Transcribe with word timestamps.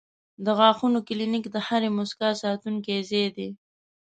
د 0.43 0.45
غاښونو 0.57 0.99
کلینک 1.07 1.43
د 1.51 1.57
هرې 1.67 1.89
موسکا 1.97 2.29
ساتونکی 2.43 2.97
ځای 3.09 3.27
دی. 3.37 3.49